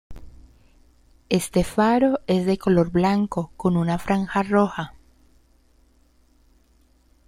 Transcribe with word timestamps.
Este 1.29 1.63
faro 1.63 2.21
es 2.25 2.47
de 2.47 2.57
color 2.57 2.89
blanco 2.89 3.51
con 3.55 3.77
una 3.77 3.99
franja 3.99 4.41
roja. 4.41 4.95